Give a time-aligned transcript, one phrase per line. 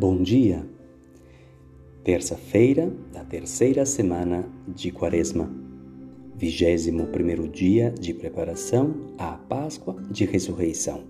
[0.00, 0.66] Bom dia!
[2.02, 5.54] Terça-feira da terceira semana de Quaresma,
[6.34, 11.04] vigésimo primeiro dia de preparação à Páscoa de Ressurreição.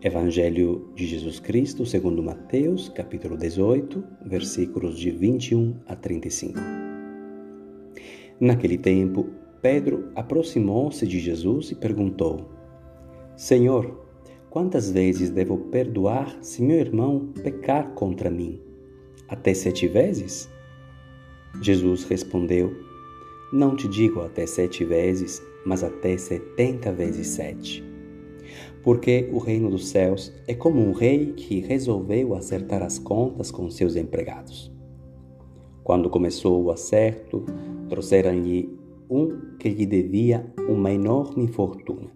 [0.00, 6.60] Evangelho de Jesus Cristo segundo Mateus, capítulo 18, versículos de 21 a 35.
[8.38, 9.26] Naquele tempo,
[9.60, 12.48] Pedro aproximou-se de Jesus e perguntou:
[13.34, 14.05] Senhor,
[14.56, 18.58] Quantas vezes devo perdoar se meu irmão pecar contra mim?
[19.28, 20.48] Até sete vezes?
[21.60, 22.74] Jesus respondeu:
[23.52, 27.84] Não te digo até sete vezes, mas até setenta vezes sete.
[28.82, 33.68] Porque o reino dos céus é como um rei que resolveu acertar as contas com
[33.68, 34.72] seus empregados.
[35.84, 37.44] Quando começou o acerto,
[37.90, 38.74] trouxeram-lhe
[39.10, 42.15] um que lhe devia uma enorme fortuna.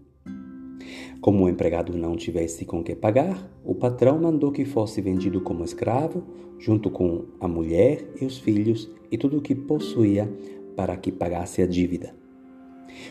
[1.21, 5.65] Como o empregado não tivesse com que pagar, o patrão mandou que fosse vendido como
[5.65, 6.23] escravo,
[6.59, 10.31] junto com a mulher e os filhos e tudo o que possuía,
[10.77, 12.15] para que pagasse a dívida.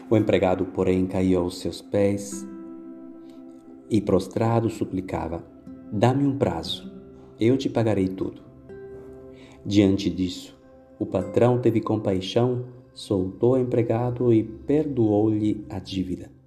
[0.09, 2.47] O empregado, porém, caiu aos seus pés
[3.89, 5.43] e, prostrado, suplicava:
[5.91, 6.91] Dá-me um prazo,
[7.39, 8.41] eu te pagarei tudo.
[9.65, 10.57] Diante disso,
[10.99, 16.38] o patrão teve compaixão, soltou o empregado e perdoou-lhe a dívida.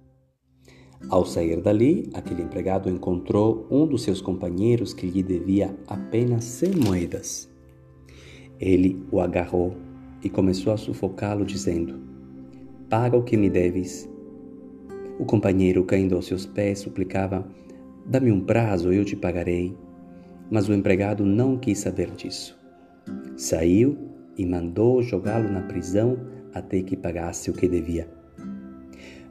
[1.09, 6.71] Ao sair dali, aquele empregado encontrou um dos seus companheiros que lhe devia apenas cem
[6.75, 7.51] moedas.
[8.59, 9.75] Ele o agarrou
[10.23, 11.99] e começou a sufocá-lo, dizendo:
[12.89, 14.09] Paga o que me deves.
[15.19, 17.47] O companheiro, caindo aos seus pés, suplicava:
[18.05, 19.75] Dá-me um prazo, eu te pagarei.
[20.49, 22.57] Mas o empregado não quis saber disso.
[23.35, 23.97] Saiu
[24.37, 26.17] e mandou jogá-lo na prisão
[26.53, 28.22] até que pagasse o que devia.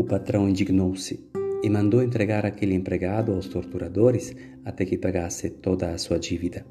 [0.00, 1.20] O patrão indignou-se
[1.62, 4.34] e mandou entregar aquele empregado aos torturadores
[4.64, 6.64] até que pagasse toda a sua dívida.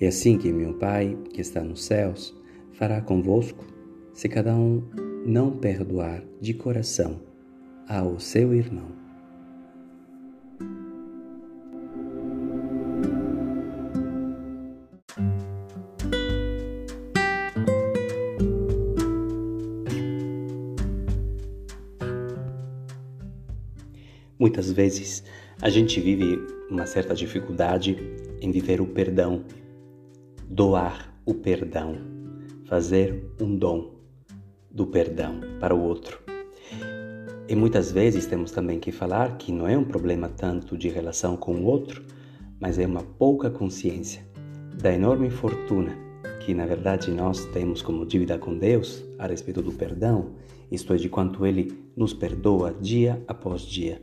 [0.00, 2.34] É assim que meu Pai, que está nos céus,
[2.72, 3.66] fará convosco,
[4.14, 4.82] se cada um
[5.26, 7.20] não perdoar de coração
[7.86, 9.03] ao seu irmão.
[24.44, 25.24] Muitas vezes
[25.62, 26.38] a gente vive
[26.68, 27.96] uma certa dificuldade
[28.42, 29.42] em viver o perdão,
[30.46, 31.96] doar o perdão,
[32.66, 33.94] fazer um dom
[34.70, 36.20] do perdão para o outro.
[37.48, 41.38] E muitas vezes temos também que falar que não é um problema tanto de relação
[41.38, 42.04] com o outro,
[42.60, 44.22] mas é uma pouca consciência
[44.78, 45.96] da enorme fortuna
[46.40, 50.32] que na verdade nós temos como dívida com Deus a respeito do perdão,
[50.70, 54.02] isto é, de quanto Ele nos perdoa dia após dia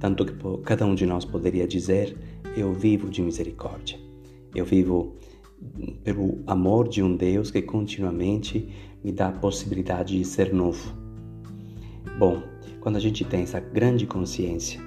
[0.00, 0.34] tanto que
[0.64, 2.16] cada um de nós poderia dizer:
[2.56, 3.98] Eu vivo de misericórdia.
[4.54, 5.14] Eu vivo
[6.02, 8.68] pelo amor de um Deus que continuamente
[9.04, 10.92] me dá a possibilidade de ser novo.
[12.18, 12.42] Bom,
[12.80, 14.80] quando a gente tem essa grande consciência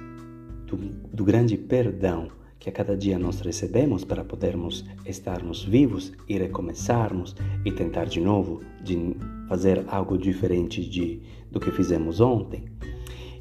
[0.66, 6.38] do, do grande perdão que a cada dia nós recebemos para podermos estarmos vivos e
[6.38, 9.16] recomeçarmos e tentar de novo de
[9.48, 11.20] fazer algo diferente de,
[11.50, 12.64] do que fizemos ontem,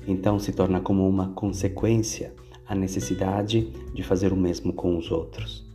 [0.08, 2.34] então se torna como uma consequência
[2.68, 5.66] a necessidade de fazer o mesmo com os outros.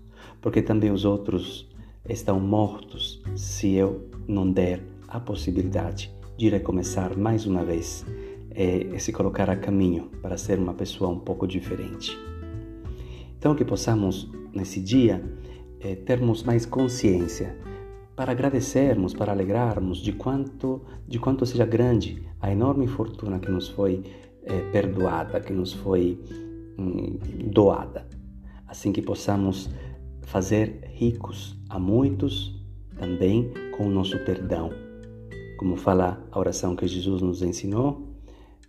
[0.40, 1.68] Porque também os outros
[2.08, 8.04] estão mortos se eu não der a possibilidade de recomeçar mais uma vez
[8.54, 12.16] e, se colocar a caminho para ser uma pessoa um pouco diferente.
[13.38, 15.22] Então, que possamos nesse dia
[15.80, 17.56] é, termos mais consciência
[18.18, 23.68] para agradecermos, para alegrarmos de quanto, de quanto seja grande a enorme fortuna que nos
[23.68, 24.02] foi
[24.42, 26.18] é, perdoada, que nos foi
[26.76, 28.08] hum, doada.
[28.66, 29.70] Assim que possamos
[30.22, 32.60] fazer ricos a muitos
[32.98, 34.72] também com o nosso perdão.
[35.56, 38.02] Como fala a oração que Jesus nos ensinou,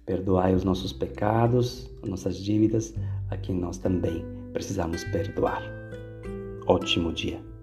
[0.05, 2.93] perdoai os nossos pecados, as nossas dívidas,
[3.31, 4.23] a quem nós também
[4.53, 5.63] precisamos perdoar.
[6.67, 7.58] Ótimo dia!